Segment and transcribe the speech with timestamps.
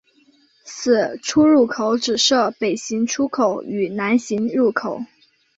[0.63, 4.99] 此出入口只设北行出口与南行入口。